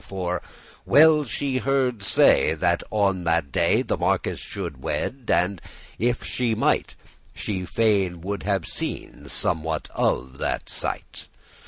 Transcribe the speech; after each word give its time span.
For 0.03 0.41
well 0.83 1.23
she 1.25 1.53
had 1.57 1.63
heard 1.65 2.01
say, 2.01 2.55
that 2.55 2.81
on 2.89 3.23
that 3.25 3.51
day 3.51 3.83
The 3.83 3.99
marquis 3.99 4.37
shoulde 4.37 4.77
wed, 4.81 5.29
and, 5.31 5.61
if 5.99 6.23
she 6.23 6.55
might, 6.55 6.95
She 7.35 7.65
fain 7.67 8.21
would 8.21 8.41
have 8.41 8.65
seen 8.65 9.29
somewhat 9.29 9.91
of 9.93 10.39
that 10.39 10.69
sight. 10.69 11.27